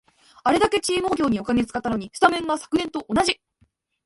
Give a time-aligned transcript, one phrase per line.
[0.43, 3.39] あれだけチーム補強にお金使ったのに、スタメンが昨年と同じ